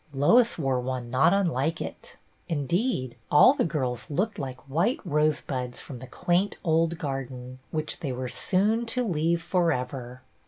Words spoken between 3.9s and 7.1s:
looked like white rose buds from the quaint old